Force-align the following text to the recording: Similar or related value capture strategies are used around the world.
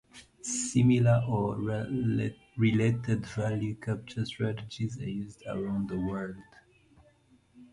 Similar 0.41 1.25
or 1.29 1.57
related 2.57 3.23
value 3.23 3.75
capture 3.75 4.25
strategies 4.25 4.97
are 4.99 5.07
used 5.07 5.43
around 5.45 5.89
the 5.89 5.99
world. 5.99 6.39